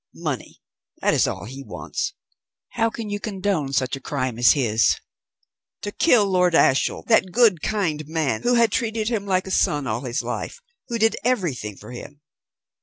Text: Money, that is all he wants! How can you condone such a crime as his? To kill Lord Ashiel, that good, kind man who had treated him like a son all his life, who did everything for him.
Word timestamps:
Money, 0.15 0.59
that 1.03 1.13
is 1.13 1.27
all 1.27 1.45
he 1.45 1.61
wants! 1.63 2.13
How 2.69 2.89
can 2.89 3.11
you 3.11 3.19
condone 3.19 3.71
such 3.71 3.95
a 3.95 3.99
crime 4.01 4.39
as 4.39 4.53
his? 4.53 4.95
To 5.83 5.91
kill 5.91 6.25
Lord 6.25 6.55
Ashiel, 6.55 7.03
that 7.05 7.31
good, 7.31 7.61
kind 7.61 8.07
man 8.07 8.41
who 8.41 8.55
had 8.55 8.71
treated 8.71 9.09
him 9.09 9.27
like 9.27 9.45
a 9.45 9.51
son 9.51 9.85
all 9.85 10.01
his 10.01 10.23
life, 10.23 10.59
who 10.87 10.97
did 10.97 11.17
everything 11.23 11.77
for 11.77 11.91
him. 11.91 12.21